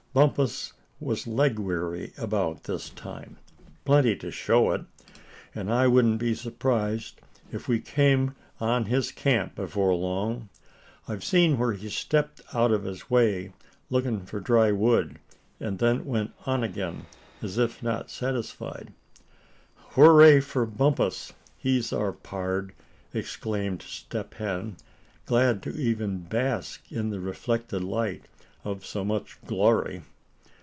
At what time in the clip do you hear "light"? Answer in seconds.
27.81-28.25